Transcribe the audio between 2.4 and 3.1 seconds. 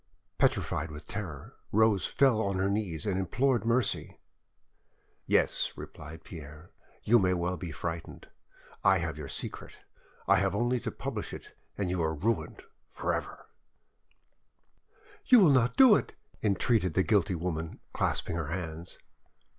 on her knees